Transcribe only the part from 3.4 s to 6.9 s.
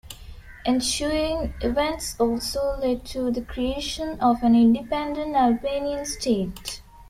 creation of an independent Albanian state.